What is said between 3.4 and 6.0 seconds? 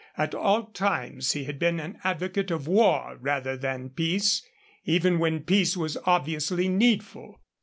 than peace, even when peace was